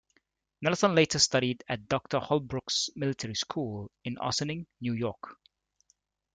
[0.63, 5.35] Nelson later studied at Doctor Holbrook's Military School in Ossining, New York.